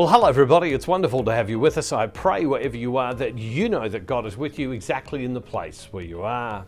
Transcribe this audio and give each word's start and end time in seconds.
Well, 0.00 0.08
hello, 0.08 0.28
everybody. 0.28 0.72
It's 0.72 0.88
wonderful 0.88 1.24
to 1.24 1.34
have 1.34 1.50
you 1.50 1.58
with 1.60 1.76
us. 1.76 1.92
I 1.92 2.06
pray 2.06 2.46
wherever 2.46 2.74
you 2.74 2.96
are 2.96 3.12
that 3.12 3.36
you 3.36 3.68
know 3.68 3.86
that 3.86 4.06
God 4.06 4.24
is 4.24 4.34
with 4.34 4.58
you 4.58 4.72
exactly 4.72 5.26
in 5.26 5.34
the 5.34 5.42
place 5.42 5.88
where 5.90 6.02
you 6.02 6.22
are. 6.22 6.64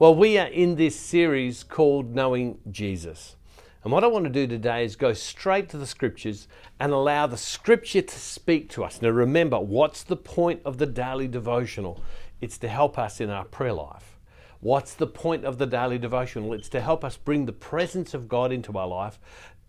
Well, 0.00 0.16
we 0.16 0.36
are 0.36 0.48
in 0.48 0.74
this 0.74 0.96
series 0.98 1.62
called 1.62 2.12
Knowing 2.12 2.58
Jesus. 2.72 3.36
And 3.84 3.92
what 3.92 4.02
I 4.02 4.08
want 4.08 4.24
to 4.24 4.30
do 4.30 4.48
today 4.48 4.84
is 4.84 4.96
go 4.96 5.12
straight 5.12 5.68
to 5.68 5.78
the 5.78 5.86
scriptures 5.86 6.48
and 6.80 6.90
allow 6.90 7.28
the 7.28 7.36
scripture 7.36 8.02
to 8.02 8.18
speak 8.18 8.68
to 8.70 8.82
us. 8.82 9.00
Now, 9.00 9.10
remember, 9.10 9.60
what's 9.60 10.02
the 10.02 10.16
point 10.16 10.60
of 10.64 10.78
the 10.78 10.86
daily 10.86 11.28
devotional? 11.28 12.02
It's 12.40 12.58
to 12.58 12.68
help 12.68 12.98
us 12.98 13.20
in 13.20 13.30
our 13.30 13.44
prayer 13.44 13.74
life. 13.74 14.18
What's 14.58 14.94
the 14.94 15.06
point 15.06 15.44
of 15.44 15.58
the 15.58 15.66
daily 15.66 15.98
devotional? 15.98 16.52
It's 16.52 16.70
to 16.70 16.80
help 16.80 17.04
us 17.04 17.16
bring 17.16 17.46
the 17.46 17.52
presence 17.52 18.12
of 18.12 18.28
God 18.28 18.50
into 18.50 18.76
our 18.76 18.88
life, 18.88 19.20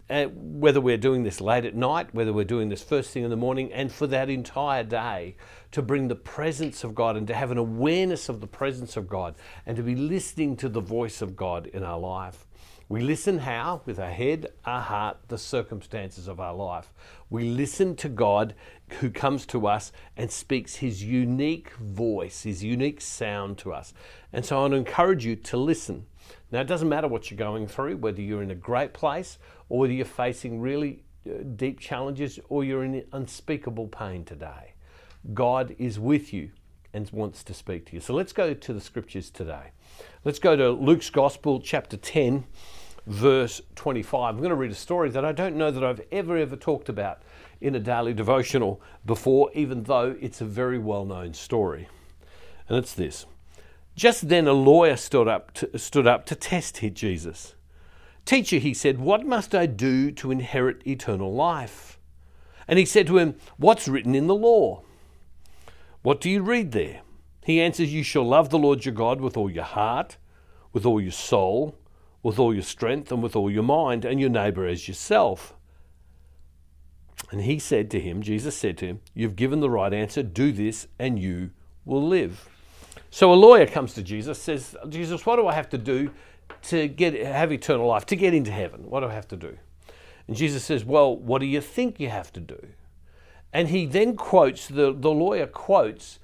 uh, 0.10 0.26
whether 0.26 0.80
we're 0.80 0.98
doing 0.98 1.24
this 1.24 1.42
late 1.42 1.66
at 1.66 1.76
night, 1.76 2.14
whether 2.14 2.32
we're 2.32 2.46
doing 2.46 2.70
this 2.70 2.84
first 2.84 3.12
thing 3.12 3.24
in 3.24 3.30
the 3.30 3.36
morning, 3.36 3.72
and 3.74 3.92
for 3.92 4.08
that 4.08 4.30
entire 4.30 4.84
day, 4.84 5.36
to 5.72 5.82
bring 5.82 6.08
the 6.08 6.16
presence 6.16 6.84
of 6.84 6.96
God 6.96 7.18
and 7.18 7.28
to 7.28 7.34
have 7.34 7.52
an 7.52 7.58
awareness 7.58 8.30
of 8.30 8.40
the 8.40 8.48
presence 8.48 8.96
of 8.96 9.08
God 9.08 9.36
and 9.66 9.76
to 9.76 9.84
be 9.84 9.96
listening 9.96 10.56
to 10.58 10.70
the 10.70 10.80
voice 10.80 11.22
of 11.22 11.36
God 11.36 11.68
in 11.68 11.84
our 11.84 12.00
life. 12.00 12.48
We 12.90 13.02
listen 13.02 13.40
how? 13.40 13.82
With 13.86 14.00
our 14.00 14.12
head, 14.12 14.48
our 14.64 14.80
heart, 14.80 15.18
the 15.28 15.38
circumstances 15.38 16.30
of 16.30 16.40
our 16.40 16.54
life. 16.54 16.94
We 17.30 17.44
listen 17.44 17.98
to 17.98 18.08
God 18.08 18.56
who 19.02 19.10
comes 19.10 19.46
to 19.48 19.68
us 19.68 19.92
and 20.16 20.32
speaks 20.32 20.78
his 20.78 21.04
unique 21.04 21.74
voice, 21.74 22.44
his 22.44 22.64
unique 22.64 23.02
sound 23.02 23.58
to 23.58 23.74
us. 23.74 23.94
And 24.32 24.46
so 24.46 24.58
I 24.58 24.62
want 24.62 24.72
to 24.72 24.78
encourage 24.78 25.26
you 25.26 25.36
to 25.36 25.58
listen. 25.58 26.06
Now, 26.52 26.62
it 26.62 26.68
doesn't 26.68 26.88
matter 26.88 27.08
what 27.08 27.30
you're 27.30 27.38
going 27.38 27.68
through, 27.68 27.98
whether 27.98 28.22
you're 28.22 28.42
in 28.42 28.52
a 28.52 28.56
great 28.56 28.94
place 28.94 29.38
or 29.70 29.80
whether 29.80 29.94
you're 29.94 30.06
facing 30.06 30.62
really 30.62 31.04
uh, 31.30 31.44
deep 31.56 31.80
challenges 31.80 32.40
or 32.48 32.64
you're 32.64 32.86
in 32.86 33.04
unspeakable 33.12 33.88
pain 33.88 34.24
today. 34.24 34.74
God 35.34 35.76
is 35.78 36.00
with 36.00 36.32
you 36.32 36.52
and 36.94 37.10
wants 37.12 37.44
to 37.44 37.54
speak 37.54 37.86
to 37.88 37.94
you. 37.94 38.00
So 38.00 38.14
let's 38.14 38.32
go 38.32 38.54
to 38.54 38.74
the 38.74 38.80
scriptures 38.80 39.30
today. 39.30 39.72
Let's 40.24 40.40
go 40.40 40.56
to 40.56 40.72
Luke's 40.72 41.10
Gospel, 41.10 41.60
chapter 41.60 41.98
10, 41.98 42.46
verse 43.06 43.62
25. 43.76 44.36
I'm 44.36 44.38
going 44.38 44.50
to 44.50 44.56
read 44.56 44.72
a 44.72 44.76
story 44.76 45.10
that 45.10 45.26
I 45.26 45.34
don't 45.34 45.58
know 45.58 45.70
that 45.70 45.84
I've 45.84 46.02
ever, 46.14 46.38
ever 46.38 46.56
talked 46.56 46.88
about 46.88 47.24
in 47.60 47.76
a 47.76 47.80
daily 47.80 48.14
devotional 48.14 48.82
before, 49.06 49.52
even 49.54 49.84
though 49.84 50.16
it's 50.22 50.40
a 50.40 50.46
very 50.46 50.80
well 50.80 51.04
known 51.04 51.34
story. 51.34 51.90
And 52.70 52.78
it's 52.78 52.94
this 52.94 53.26
Just 53.98 54.30
then 54.30 54.48
a 54.48 54.54
lawyer 54.54 54.96
stood 54.96 55.28
up 55.28 55.54
to, 55.56 55.78
stood 55.78 56.08
up 56.08 56.26
to 56.28 56.36
test 56.36 56.80
Jesus. 56.94 57.56
Teacher, 58.26 58.58
he 58.58 58.74
said, 58.74 59.00
what 59.00 59.26
must 59.26 59.56
I 59.56 59.66
do 59.66 60.12
to 60.12 60.32
inherit 60.32 60.86
eternal 60.86 61.34
life? 61.34 62.00
And 62.68 62.78
he 62.78 62.86
said 62.86 63.08
to 63.08 63.18
him, 63.18 63.36
What's 63.58 63.88
written 63.88 64.14
in 64.14 64.28
the 64.28 64.36
law? 64.36 64.84
What 66.04 66.22
do 66.22 66.30
you 66.30 66.42
read 66.42 66.74
there? 66.74 67.02
He 67.44 67.62
answers, 67.62 67.94
You 67.94 68.04
shall 68.04 68.26
love 68.26 68.50
the 68.50 68.60
Lord 68.60 68.86
your 68.86 68.94
God 68.94 69.22
with 69.22 69.38
all 69.38 69.50
your 69.50 69.64
heart, 69.64 70.18
with 70.74 70.86
all 70.86 71.00
your 71.00 71.12
soul, 71.12 71.76
with 72.22 72.38
all 72.38 72.54
your 72.54 72.64
strength, 72.64 73.12
and 73.12 73.24
with 73.24 73.36
all 73.36 73.50
your 73.50 73.64
mind, 73.64 74.04
and 74.04 74.20
your 74.20 74.30
neighbor 74.30 74.68
as 74.68 74.88
yourself. 74.88 75.56
And 77.32 77.42
he 77.42 77.58
said 77.58 77.90
to 77.92 78.00
him, 78.02 78.22
Jesus 78.22 78.56
said 78.56 78.78
to 78.80 78.86
him, 78.86 79.00
You've 79.14 79.38
given 79.38 79.62
the 79.62 79.70
right 79.70 79.94
answer, 79.94 80.22
do 80.22 80.52
this, 80.52 80.88
and 81.00 81.18
you 81.18 81.52
will 81.86 82.06
live. 82.06 82.50
So 83.10 83.34
a 83.34 83.36
lawyer 83.36 83.66
comes 83.66 83.94
to 83.94 84.04
Jesus, 84.04 84.42
says, 84.42 84.76
Jesus, 84.90 85.26
what 85.26 85.38
do 85.38 85.48
I 85.48 85.54
have 85.54 85.70
to 85.70 85.78
do 85.78 86.12
to 86.64 86.88
get 86.88 87.14
have 87.14 87.52
eternal 87.52 87.88
life, 87.88 88.06
to 88.08 88.16
get 88.16 88.34
into 88.34 88.52
heaven? 88.52 88.90
What 88.90 89.02
do 89.02 89.08
I 89.08 89.14
have 89.14 89.28
to 89.30 89.38
do? 89.38 89.58
And 90.28 90.36
Jesus 90.36 90.64
says, 90.64 90.84
Well, 90.84 91.16
what 91.16 91.40
do 91.40 91.46
you 91.46 91.62
think 91.62 92.00
you 92.00 92.10
have 92.10 92.34
to 92.34 92.40
do? 92.40 92.68
And 93.54 93.70
he 93.70 93.86
then 93.86 94.16
quotes, 94.16 94.68
the, 94.68 94.94
the 94.94 95.10
lawyer 95.10 95.48
quotes 95.48 96.20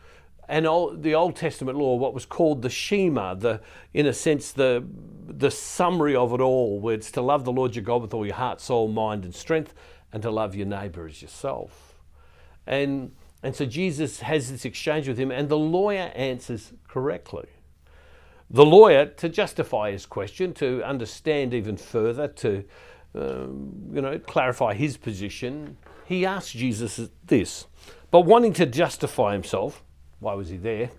an 0.50 0.66
old, 0.66 1.04
the 1.04 1.16
Old 1.16 1.36
Testament 1.36 1.78
law, 1.78 1.96
what 1.96 2.14
was 2.14 2.26
called 2.26 2.62
the 2.62 2.70
Shema, 2.70 3.34
the, 3.36 3.62
in 3.94 4.06
a 4.06 4.14
sense, 4.14 4.52
the, 4.52 4.84
the 5.26 5.50
summary 5.50 6.16
of 6.16 6.34
it 6.34 6.42
all, 6.42 6.80
where 6.80 6.94
it's 6.94 7.12
to 7.12 7.22
love 7.22 7.46
the 7.46 7.52
Lord 7.52 7.76
your 7.76 7.84
God 7.84 8.02
with 8.02 8.14
all 8.14 8.26
your 8.26 8.36
heart, 8.36 8.60
soul, 8.60 8.90
mind, 8.90 9.24
and 9.24 9.34
strength, 9.34 9.74
and 10.12 10.22
to 10.22 10.30
love 10.30 10.54
your 10.54 10.68
neighbour 10.68 11.08
as 11.08 11.22
yourself. 11.22 11.96
And, 12.68 13.14
and 13.44 13.56
so 13.56 13.66
Jesus 13.66 14.22
has 14.22 14.50
this 14.50 14.64
exchange 14.64 15.08
with 15.08 15.18
him, 15.18 15.30
and 15.30 15.50
the 15.50 15.58
lawyer 15.58 16.12
answers 16.16 16.72
correctly. 16.88 17.48
The 18.50 18.66
lawyer, 18.66 19.06
to 19.06 19.30
justify 19.30 19.92
his 19.92 20.06
question, 20.06 20.54
to 20.56 20.82
understand 20.84 21.54
even 21.54 21.76
further, 21.76 22.28
to 22.30 22.64
um, 23.16 23.92
you 23.94 24.02
know 24.02 24.18
clarify 24.18 24.74
his 24.74 24.96
position, 24.98 25.78
he 26.06 26.26
asks 26.26 26.52
Jesus 26.52 27.10
this. 27.26 27.68
But 28.12 28.22
wanting 28.22 28.54
to 28.54 28.66
justify 28.66 29.34
himself, 29.34 29.84
why 30.20 30.36
was 30.36 30.50
he 30.50 30.58
there? 30.58 30.92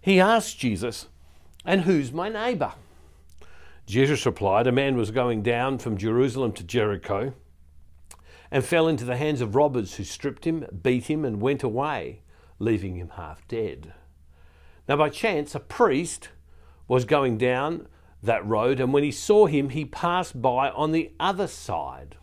He 0.00 0.20
asked 0.20 0.58
Jesus, 0.58 1.06
And 1.64 1.82
who's 1.82 2.12
my 2.12 2.28
neighbour? 2.28 2.72
Jesus 3.86 4.26
replied, 4.26 4.66
A 4.66 4.72
man 4.72 4.96
was 4.96 5.10
going 5.10 5.42
down 5.42 5.78
from 5.78 5.96
Jerusalem 5.96 6.52
to 6.52 6.64
Jericho 6.64 7.32
and 8.50 8.64
fell 8.64 8.88
into 8.88 9.04
the 9.04 9.16
hands 9.16 9.40
of 9.40 9.54
robbers 9.54 9.96
who 9.96 10.04
stripped 10.04 10.44
him, 10.44 10.66
beat 10.82 11.06
him, 11.06 11.24
and 11.24 11.40
went 11.40 11.62
away, 11.62 12.22
leaving 12.58 12.96
him 12.96 13.10
half 13.16 13.46
dead. 13.48 13.92
Now, 14.88 14.96
by 14.96 15.10
chance, 15.10 15.54
a 15.54 15.60
priest 15.60 16.30
was 16.86 17.04
going 17.04 17.36
down 17.36 17.86
that 18.22 18.44
road, 18.46 18.80
and 18.80 18.92
when 18.92 19.04
he 19.04 19.12
saw 19.12 19.46
him, 19.46 19.70
he 19.70 19.84
passed 19.84 20.40
by 20.40 20.70
on 20.70 20.92
the 20.92 21.12
other 21.20 21.46
side. 21.46 22.16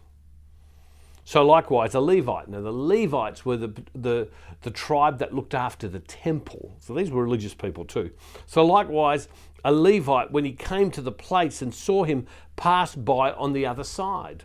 So 1.23 1.43
likewise, 1.43 1.95
a 1.95 1.99
Levite. 1.99 2.47
Now, 2.47 2.61
the 2.61 2.71
Levites 2.71 3.45
were 3.45 3.57
the, 3.57 3.73
the, 3.93 4.27
the 4.61 4.69
tribe 4.69 5.17
that 5.19 5.33
looked 5.33 5.55
after 5.55 5.87
the 5.87 5.99
temple. 5.99 6.75
So 6.79 6.93
these 6.93 7.09
were 7.09 7.23
religious 7.23 7.55
people 7.55 7.85
too. 7.85 8.11
So 8.45 8.63
likewise, 8.63 9.27
a 9.63 9.71
Levite, 9.71 10.31
when 10.31 10.45
he 10.45 10.51
came 10.51 10.91
to 10.91 11.01
the 11.01 11.11
place 11.11 11.63
and 11.63 11.73
saw 11.73 12.03
him, 12.03 12.27
passed 12.55 13.03
by 13.03 13.31
on 13.31 13.53
the 13.53 13.65
other 13.65 13.83
side. 13.83 14.43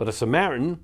But 0.00 0.08
a 0.08 0.12
Samaritan, 0.12 0.80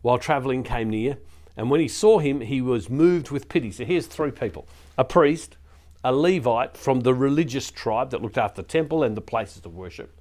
while 0.00 0.16
travelling, 0.16 0.62
came 0.62 0.90
near, 0.90 1.18
and 1.56 1.70
when 1.70 1.80
he 1.80 1.88
saw 1.88 2.20
him, 2.20 2.40
he 2.40 2.62
was 2.62 2.88
moved 2.88 3.32
with 3.32 3.48
pity. 3.48 3.72
So 3.72 3.84
here's 3.84 4.06
three 4.06 4.30
people 4.30 4.68
a 4.96 5.04
priest, 5.04 5.56
a 6.04 6.14
Levite 6.14 6.76
from 6.76 7.00
the 7.00 7.12
religious 7.12 7.72
tribe 7.72 8.10
that 8.10 8.22
looked 8.22 8.38
after 8.38 8.62
the 8.62 8.68
temple 8.68 9.02
and 9.02 9.16
the 9.16 9.20
places 9.22 9.66
of 9.66 9.74
worship 9.74 10.16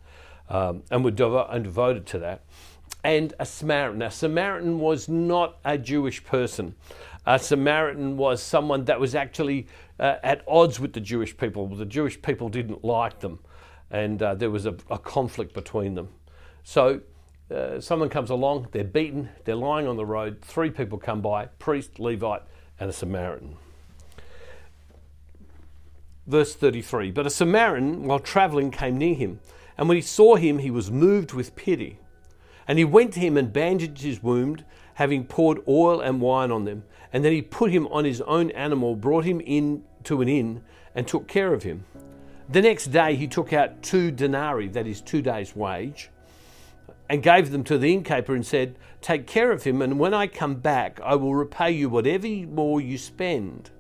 um, 0.50 0.82
and 0.90 1.04
were 1.04 1.12
and 1.52 1.64
devoted 1.64 2.08
to 2.08 2.18
that, 2.18 2.44
and 3.04 3.36
a 3.38 3.46
Samaritan. 3.46 4.00
Now, 4.00 4.10
Samaritan 4.10 4.80
was 4.80 5.08
not 5.08 5.60
a 5.64 5.78
Jewish 5.78 6.24
person. 6.24 6.74
A 7.28 7.38
Samaritan 7.38 8.18
was 8.18 8.42
someone 8.42 8.86
that 8.86 9.00
was 9.00 9.14
actually 9.14 9.68
uh, 10.00 10.16
at 10.24 10.44
odds 10.48 10.80
with 10.80 10.94
the 10.94 11.02
Jewish 11.02 11.38
people. 11.38 11.68
The 11.68 11.86
Jewish 11.86 12.20
people 12.20 12.50
didn't 12.50 12.84
like 12.84 13.20
them, 13.20 13.42
and 13.92 14.24
uh, 14.24 14.34
there 14.34 14.50
was 14.50 14.66
a, 14.66 14.76
a, 14.90 14.98
conflict 14.98 15.54
between 15.54 15.94
them. 15.94 16.10
So, 16.64 17.02
uh, 17.52 17.80
someone 17.82 18.10
comes 18.10 18.30
along, 18.30 18.68
they're 18.72 18.84
beaten, 18.84 19.30
they're 19.46 19.56
lying 19.56 19.88
on 19.88 19.98
the 19.98 20.06
road. 20.06 20.42
Three 20.42 20.70
people 20.70 20.98
come 20.98 21.22
by 21.22 21.46
priest, 21.46 22.00
Levite, 22.00 22.44
and 22.80 22.90
a 22.90 22.94
Samaritan. 22.94 23.58
Verse 26.28 26.54
33 26.54 27.12
But 27.12 27.26
a 27.26 27.30
Samaritan, 27.32 28.04
while 28.04 28.20
travelling, 28.20 28.70
came 28.70 28.98
near 28.98 29.16
him, 29.16 29.40
and 29.78 29.88
when 29.88 29.96
he 29.96 30.02
saw 30.02 30.36
him, 30.36 30.60
he 30.60 30.70
was 30.70 30.92
moved 30.92 31.34
with 31.34 31.56
pity. 31.56 32.00
And 32.68 32.78
he 32.78 32.86
went 32.86 33.14
to 33.14 33.20
him 33.20 33.36
and 33.36 33.52
bandaged 33.52 34.04
his 34.04 34.22
wound, 34.22 34.64
having 34.96 35.26
poured 35.26 35.64
oil 35.68 36.02
and 36.02 36.22
wine 36.22 36.52
on 36.52 36.66
them. 36.66 36.84
And 37.12 37.26
then 37.26 37.32
he 37.32 37.42
put 37.42 37.72
him 37.72 37.88
on 37.88 38.06
his 38.06 38.22
own 38.22 38.52
animal, 38.52 38.96
brought 38.96 39.26
him 39.26 39.42
in 39.42 39.84
to 40.04 40.22
an 40.22 40.30
inn, 40.30 40.62
and 40.94 41.08
took 41.08 41.28
care 41.28 41.54
of 41.54 41.64
him. 41.64 41.86
The 42.50 42.62
next 42.62 42.88
day 42.88 43.16
he 43.16 43.28
took 43.28 43.54
out 43.54 43.82
two 43.82 44.12
denarii, 44.12 44.68
that 44.68 44.86
is, 44.86 45.02
two 45.02 45.22
days' 45.24 45.56
wage, 45.56 46.10
and 47.10 47.24
gave 47.24 47.52
them 47.52 47.64
to 47.66 47.78
the 47.78 47.94
innkeeper 47.94 48.36
and 48.36 48.46
said, 48.46 48.78
Take 49.02 49.28
care 49.28 49.52
of 49.52 49.64
him, 49.64 49.82
and 49.82 50.00
when 50.00 50.14
I 50.14 50.28
come 50.28 50.56
back, 50.56 51.00
I 51.04 51.16
will 51.16 51.36
repay 51.36 51.72
you 51.72 51.90
whatever 51.90 52.28
more 52.28 52.82
you 52.82 52.98
spend. 52.98 53.72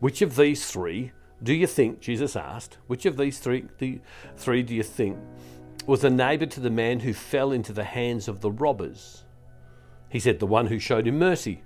Which 0.00 0.22
of 0.22 0.36
these 0.36 0.70
three 0.70 1.12
do 1.42 1.54
you 1.54 1.66
think, 1.66 2.00
Jesus 2.00 2.36
asked, 2.36 2.76
which 2.86 3.06
of 3.06 3.16
these 3.16 3.38
three, 3.38 3.64
the 3.78 4.00
three 4.36 4.62
do 4.62 4.74
you 4.74 4.82
think 4.82 5.18
was 5.86 6.04
a 6.04 6.10
neighbor 6.10 6.46
to 6.46 6.60
the 6.60 6.70
man 6.70 7.00
who 7.00 7.14
fell 7.14 7.52
into 7.52 7.72
the 7.72 7.84
hands 7.84 8.28
of 8.28 8.40
the 8.40 8.50
robbers? 8.50 9.24
He 10.10 10.20
said, 10.20 10.38
The 10.38 10.46
one 10.46 10.66
who 10.66 10.78
showed 10.78 11.06
him 11.06 11.18
mercy. 11.18 11.62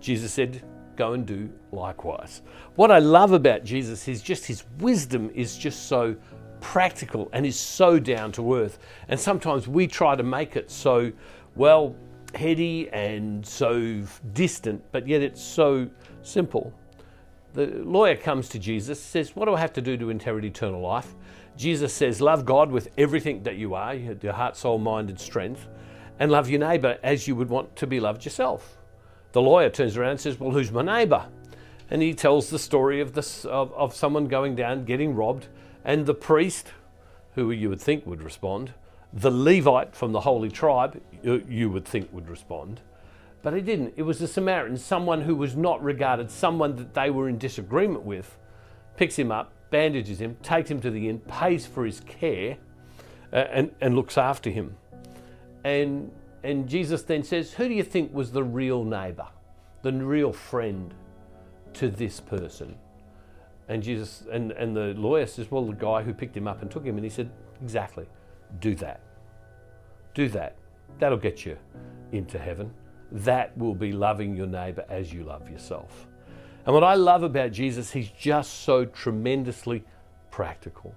Jesus 0.00 0.32
said, 0.32 0.62
Go 0.96 1.14
and 1.14 1.26
do 1.26 1.50
likewise. 1.72 2.42
What 2.74 2.90
I 2.90 2.98
love 2.98 3.32
about 3.32 3.64
Jesus 3.64 4.06
is 4.06 4.22
just 4.22 4.46
his 4.46 4.64
wisdom 4.78 5.30
is 5.34 5.56
just 5.56 5.88
so 5.88 6.16
practical 6.64 7.28
and 7.32 7.46
is 7.46 7.58
so 7.58 7.98
down 7.98 8.32
to 8.32 8.56
earth. 8.56 8.78
And 9.08 9.20
sometimes 9.20 9.68
we 9.68 9.86
try 9.86 10.16
to 10.16 10.22
make 10.22 10.56
it 10.56 10.70
so, 10.70 11.12
well, 11.54 11.94
heady 12.34 12.88
and 12.90 13.46
so 13.46 14.02
distant, 14.32 14.82
but 14.90 15.06
yet 15.06 15.22
it's 15.22 15.42
so 15.42 15.88
simple 16.22 16.74
the 17.54 17.66
lawyer 17.66 18.16
comes 18.16 18.48
to 18.50 18.58
Jesus, 18.58 19.00
says, 19.00 19.34
What 19.34 19.46
do 19.46 19.54
I 19.54 19.60
have 19.60 19.72
to 19.74 19.80
do 19.80 19.96
to 19.96 20.10
inherit 20.10 20.44
eternal 20.44 20.80
life? 20.80 21.14
Jesus 21.56 21.92
says, 21.92 22.20
Love 22.20 22.44
God 22.44 22.70
with 22.70 22.88
everything 22.98 23.44
that 23.44 23.56
you 23.56 23.74
are, 23.74 23.94
your 23.94 24.32
heart, 24.32 24.56
soul, 24.56 24.78
mind, 24.78 25.08
and 25.08 25.18
strength, 25.18 25.66
and 26.18 26.30
love 26.30 26.50
your 26.50 26.60
neighbor 26.60 26.98
as 27.02 27.26
you 27.26 27.36
would 27.36 27.48
want 27.48 27.74
to 27.76 27.86
be 27.86 28.00
loved 28.00 28.24
yourself. 28.24 28.76
the 29.32 29.40
lawyer 29.40 29.70
turns 29.70 29.96
around 29.96 30.10
and 30.10 30.20
says, 30.20 30.38
Well, 30.38 30.50
who's 30.50 30.72
my 30.72 30.82
neighbour? 30.82 31.26
And 31.90 32.02
he 32.02 32.12
tells 32.12 32.50
the 32.50 32.58
story 32.58 33.00
of, 33.00 33.12
this, 33.12 33.44
of, 33.44 33.72
of 33.74 33.94
someone 33.94 34.26
going 34.26 34.56
down, 34.56 34.84
getting 34.84 35.14
robbed, 35.14 35.46
and 35.84 36.06
the 36.06 36.14
priest, 36.14 36.68
who 37.34 37.50
you 37.50 37.68
would 37.68 37.80
think 37.80 38.06
would 38.06 38.22
respond, 38.22 38.72
the 39.12 39.30
Levite 39.30 39.94
from 39.94 40.12
the 40.12 40.20
holy 40.20 40.50
tribe, 40.50 41.00
you 41.22 41.70
would 41.70 41.84
think 41.84 42.12
would 42.12 42.28
respond, 42.28 42.80
but 43.42 43.52
he 43.52 43.60
didn't. 43.60 43.94
It 43.96 44.02
was 44.02 44.20
a 44.22 44.26
Samaritan, 44.26 44.78
someone 44.78 45.20
who 45.20 45.36
was 45.36 45.54
not 45.54 45.82
regarded, 45.84 46.30
someone 46.30 46.76
that 46.76 46.94
they 46.94 47.10
were 47.10 47.28
in 47.28 47.38
disagreement 47.38 48.02
with, 48.02 48.36
picks 48.96 49.16
him 49.16 49.30
up, 49.30 49.52
bandages 49.70 50.20
him, 50.20 50.36
takes 50.42 50.70
him 50.70 50.80
to 50.80 50.90
the 50.90 51.08
inn, 51.08 51.20
pays 51.20 51.66
for 51.66 51.84
his 51.84 52.00
care, 52.00 52.56
uh, 53.32 53.36
and, 53.36 53.74
and 53.80 53.94
looks 53.94 54.16
after 54.16 54.50
him. 54.50 54.76
And, 55.64 56.10
and 56.42 56.68
Jesus 56.68 57.02
then 57.02 57.22
says, 57.22 57.52
Who 57.52 57.68
do 57.68 57.74
you 57.74 57.82
think 57.82 58.14
was 58.14 58.32
the 58.32 58.42
real 58.42 58.82
neighbour, 58.82 59.28
the 59.82 59.92
real 59.92 60.32
friend 60.32 60.94
to 61.74 61.88
this 61.88 62.20
person? 62.20 62.76
And 63.68 63.82
Jesus 63.82 64.24
and, 64.30 64.52
and 64.52 64.76
the 64.76 64.94
lawyer 64.94 65.26
says, 65.26 65.50
Well, 65.50 65.66
the 65.66 65.72
guy 65.72 66.02
who 66.02 66.12
picked 66.12 66.36
him 66.36 66.46
up 66.46 66.62
and 66.62 66.70
took 66.70 66.84
him. 66.84 66.96
And 66.96 67.04
he 67.04 67.10
said, 67.10 67.30
Exactly. 67.62 68.06
Do 68.60 68.74
that. 68.76 69.00
Do 70.14 70.28
that. 70.28 70.56
That'll 70.98 71.18
get 71.18 71.44
you 71.44 71.56
into 72.12 72.38
heaven 72.38 72.72
that 73.14 73.56
will 73.56 73.74
be 73.74 73.92
loving 73.92 74.36
your 74.36 74.46
neighbor 74.46 74.84
as 74.88 75.12
you 75.12 75.22
love 75.22 75.48
yourself. 75.48 76.08
And 76.66 76.74
what 76.74 76.82
I 76.82 76.94
love 76.94 77.22
about 77.22 77.52
Jesus, 77.52 77.92
he's 77.92 78.10
just 78.10 78.64
so 78.64 78.84
tremendously 78.84 79.84
practical. 80.30 80.94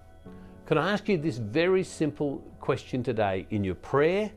Can 0.65 0.77
I 0.77 0.91
ask 0.91 1.07
you 1.07 1.17
this 1.17 1.37
very 1.37 1.83
simple 1.83 2.39
question 2.59 3.03
today 3.03 3.45
in 3.51 3.63
your 3.63 3.75
prayer, 3.75 4.31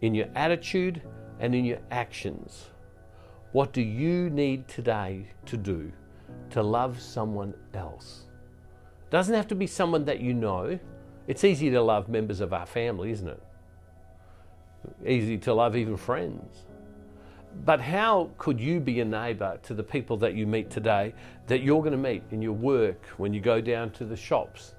in 0.00 0.14
your 0.14 0.28
attitude, 0.34 1.02
and 1.40 1.54
in 1.54 1.64
your 1.64 1.78
actions? 1.90 2.70
What 3.52 3.72
do 3.72 3.82
you 3.82 4.30
need 4.30 4.66
today 4.68 5.26
to 5.46 5.56
do 5.56 5.92
to 6.50 6.62
love 6.62 7.00
someone 7.00 7.54
else? 7.74 8.26
Doesn't 9.10 9.34
have 9.34 9.48
to 9.48 9.54
be 9.54 9.66
someone 9.66 10.04
that 10.04 10.20
you 10.20 10.34
know. 10.34 10.78
It's 11.26 11.44
easy 11.44 11.70
to 11.70 11.80
love 11.82 12.08
members 12.08 12.40
of 12.40 12.52
our 12.52 12.66
family, 12.66 13.10
isn't 13.10 13.28
it? 13.28 13.42
Easy 15.06 15.36
to 15.38 15.54
love 15.54 15.76
even 15.76 15.96
friends. 15.96 16.66
But 17.64 17.80
how 17.80 18.30
could 18.38 18.60
you 18.60 18.80
be 18.80 19.00
a 19.00 19.04
neighbour 19.04 19.58
to 19.64 19.74
the 19.74 19.82
people 19.82 20.16
that 20.18 20.34
you 20.34 20.46
meet 20.46 20.70
today 20.70 21.12
that 21.48 21.62
you're 21.62 21.80
going 21.80 21.92
to 21.92 21.98
meet 21.98 22.22
in 22.30 22.40
your 22.40 22.52
work, 22.52 23.04
when 23.16 23.34
you 23.34 23.40
go 23.40 23.60
down 23.60 23.90
to 23.92 24.04
the 24.04 24.16
shops, 24.16 24.74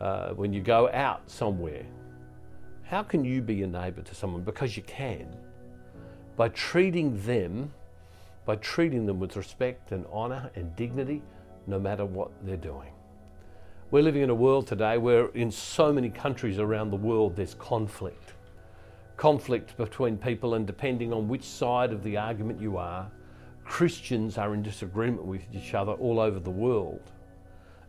uh, 0.00 0.30
when 0.30 0.52
you 0.52 0.60
go 0.60 0.88
out 0.92 1.28
somewhere? 1.28 1.84
How 2.84 3.02
can 3.02 3.24
you 3.24 3.42
be 3.42 3.62
a 3.62 3.66
neighbour 3.66 4.02
to 4.02 4.14
someone? 4.14 4.42
Because 4.42 4.76
you 4.76 4.82
can. 4.84 5.26
By 6.36 6.48
treating 6.50 7.20
them, 7.22 7.72
by 8.46 8.56
treating 8.56 9.06
them 9.06 9.18
with 9.18 9.36
respect 9.36 9.92
and 9.92 10.04
honour 10.06 10.50
and 10.54 10.74
dignity, 10.76 11.22
no 11.66 11.78
matter 11.78 12.04
what 12.04 12.30
they're 12.42 12.56
doing. 12.56 12.90
We're 13.90 14.02
living 14.02 14.22
in 14.22 14.30
a 14.30 14.34
world 14.34 14.66
today 14.66 14.98
where, 14.98 15.28
in 15.28 15.50
so 15.50 15.92
many 15.92 16.10
countries 16.10 16.58
around 16.58 16.90
the 16.90 16.96
world, 16.96 17.36
there's 17.36 17.54
conflict 17.54 18.34
conflict 19.16 19.76
between 19.76 20.16
people, 20.16 20.54
and 20.54 20.66
depending 20.66 21.12
on 21.12 21.28
which 21.28 21.44
side 21.44 21.92
of 21.92 22.02
the 22.02 22.16
argument 22.16 22.60
you 22.60 22.76
are, 22.76 23.10
Christians 23.64 24.36
are 24.38 24.54
in 24.54 24.62
disagreement 24.62 25.24
with 25.24 25.42
each 25.52 25.74
other 25.74 25.92
all 25.92 26.20
over 26.20 26.38
the 26.38 26.50
world, 26.50 27.12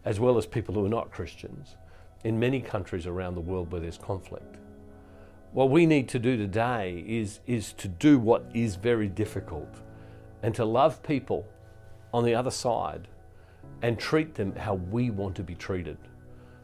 as 0.06 0.20
well 0.20 0.38
as 0.38 0.46
people 0.46 0.76
who 0.76 0.86
are 0.86 0.90
not 0.90 1.12
Christians, 1.12 1.76
in 2.24 2.40
many 2.40 2.62
countries 2.62 3.08
around 3.08 3.36
the 3.36 3.42
world 3.42 3.72
where 3.72 3.82
there's 3.82 3.98
conflict. 3.98 4.58
What 5.52 5.70
we 5.70 5.86
need 5.86 6.10
to 6.10 6.20
do 6.20 6.38
today 6.38 7.04
is, 7.08 7.40
is 7.48 7.74
to 7.74 7.88
do 7.88 8.20
what 8.20 8.46
is 8.54 8.76
very 8.76 9.08
difficult 9.08 9.82
and 10.44 10.54
to 10.56 10.66
love 10.66 11.02
people 11.04 11.46
on 12.14 12.24
the 12.24 12.36
other 12.36 12.52
side 12.52 13.08
and 13.82 14.00
treat 14.00 14.36
them 14.36 14.56
how 14.56 14.76
we 14.76 15.10
want 15.10 15.36
to 15.36 15.44
be 15.44 15.56
treated. 15.56 15.98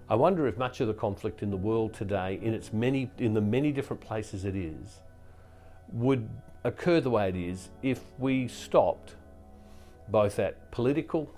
I 0.10 0.16
wonder 0.16 0.48
if 0.48 0.58
much 0.58 0.82
of 0.82 0.88
the 0.88 0.94
conflict 0.94 1.42
in 1.42 1.50
the 1.50 1.58
world 1.58 1.94
today, 1.94 2.40
in 2.42 2.54
its 2.54 2.74
many, 2.74 3.10
in 3.18 3.34
the 3.34 3.42
many 3.42 3.72
different 3.72 4.02
places 4.02 4.46
it 4.46 4.56
is, 4.56 5.00
would 5.94 6.28
occur 6.64 7.00
the 7.00 7.10
way 7.10 7.30
it 7.30 7.36
is 7.36 7.70
if 7.82 8.02
we 8.20 8.48
stopped 8.48 9.16
both 10.10 10.40
at 10.40 10.70
political, 10.72 11.30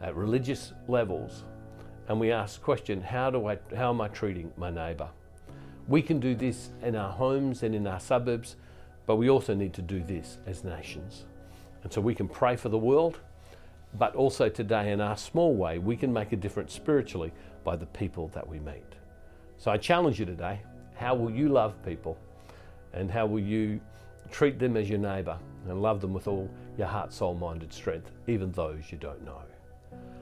at 0.00 0.14
religious 0.14 0.72
levels, 0.88 1.44
and 2.08 2.20
we 2.20 2.32
asked 2.32 2.56
the 2.56 2.64
question, 2.64 3.00
how 3.00 3.30
do 3.30 3.46
I, 3.48 3.58
how 3.74 3.90
am 3.90 4.00
I 4.00 4.08
treating 4.08 4.52
my 4.56 4.70
neighbour? 4.70 5.08
We 5.88 6.02
can 6.02 6.20
do 6.20 6.34
this 6.34 6.70
in 6.82 6.94
our 6.94 7.10
homes 7.10 7.62
and 7.62 7.74
in 7.74 7.86
our 7.86 8.00
suburbs, 8.00 8.56
but 9.06 9.16
we 9.16 9.30
also 9.30 9.54
need 9.54 9.72
to 9.74 9.82
do 9.82 10.02
this 10.02 10.38
as 10.46 10.64
nations. 10.64 11.24
And 11.82 11.92
so 11.92 12.00
we 12.00 12.14
can 12.14 12.28
pray 12.28 12.56
for 12.56 12.68
the 12.68 12.78
world, 12.78 13.18
but 13.98 14.14
also 14.14 14.48
today 14.48 14.92
in 14.92 15.00
our 15.00 15.16
small 15.16 15.54
way, 15.54 15.78
we 15.78 15.96
can 15.96 16.12
make 16.12 16.32
a 16.32 16.36
difference 16.36 16.72
spiritually 16.72 17.32
by 17.64 17.76
the 17.76 17.86
people 17.86 18.28
that 18.28 18.46
we 18.46 18.58
meet. 18.60 18.84
So 19.58 19.70
I 19.70 19.76
challenge 19.76 20.18
you 20.18 20.26
today 20.26 20.60
how 20.94 21.14
will 21.14 21.30
you 21.30 21.48
love 21.48 21.74
people 21.84 22.16
and 22.92 23.10
how 23.10 23.26
will 23.26 23.40
you 23.40 23.80
treat 24.30 24.58
them 24.58 24.76
as 24.76 24.88
your 24.88 24.98
neighbour 24.98 25.38
and 25.68 25.82
love 25.82 26.00
them 26.00 26.12
with 26.12 26.28
all 26.28 26.48
your 26.78 26.86
heart, 26.86 27.12
soul, 27.12 27.34
mind, 27.34 27.62
and 27.62 27.72
strength, 27.72 28.10
even 28.26 28.52
those 28.52 28.90
you 28.90 28.98
don't 28.98 29.24
know? 29.24 29.42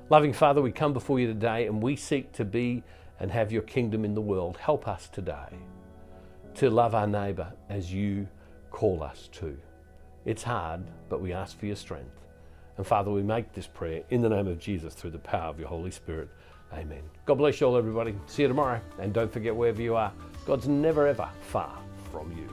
Loving 0.09 0.33
Father, 0.33 0.61
we 0.61 0.73
come 0.73 0.93
before 0.93 1.21
you 1.21 1.27
today 1.27 1.67
and 1.67 1.83
we 1.83 1.95
seek 1.97 2.33
to 2.33 2.45
be 2.45 2.83
and 3.21 3.31
have 3.31 3.53
your 3.53 3.63
kingdom 3.63 4.05
in 4.05 4.15
the 4.15 4.21
world. 4.21 4.57
Help 4.57 4.89
us 4.89 5.09
today 5.09 5.59
to 6.55 6.69
love 6.69 6.95
our 6.95 7.07
neighbour 7.07 7.53
as 7.69 7.93
you 7.93 8.27
call 8.71 9.03
us 9.03 9.29
to. 9.33 9.57
It's 10.25 10.43
hard, 10.43 10.83
but 11.09 11.21
we 11.21 11.33
ask 11.33 11.59
for 11.59 11.67
your 11.67 11.77
strength. 11.77 12.21
And 12.77 12.87
Father, 12.87 13.11
we 13.11 13.23
make 13.23 13.53
this 13.53 13.67
prayer 13.67 14.03
in 14.11 14.23
the 14.23 14.29
name 14.29 14.47
of 14.47 14.59
Jesus 14.59 14.95
through 14.95 15.11
the 15.11 15.19
power 15.19 15.49
of 15.51 15.59
your 15.59 15.69
Holy 15.69 15.91
Spirit. 15.91 16.29
Amen. 16.73 17.03
God 17.27 17.35
bless 17.37 17.61
you 17.61 17.67
all, 17.67 17.77
everybody. 17.77 18.15
See 18.27 18.43
you 18.43 18.49
tomorrow. 18.49 18.81
And 18.99 19.13
don't 19.13 19.33
forget, 19.33 19.55
wherever 19.55 19.83
you 19.83 19.97
are, 19.97 20.13
God's 20.47 20.69
never 20.69 21.07
ever 21.07 21.29
far 21.43 21.79
from 22.11 22.33
you. 22.33 22.50